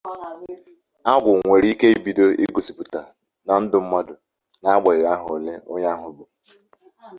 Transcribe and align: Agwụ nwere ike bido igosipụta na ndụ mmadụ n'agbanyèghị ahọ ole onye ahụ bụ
Agwụ 1.11 1.31
nwere 1.43 1.67
ike 1.73 1.87
bido 2.03 2.25
igosipụta 2.43 3.01
na 3.45 3.53
ndụ 3.61 3.77
mmadụ 3.83 4.13
n'agbanyèghị 4.61 5.09
ahọ 5.13 5.27
ole 5.35 5.53
onye 5.73 5.87
ahụ 5.93 6.07
bụ 6.15 6.23